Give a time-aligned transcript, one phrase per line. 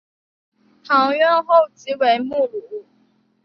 [0.83, 2.85] 堂院后即为墓庐。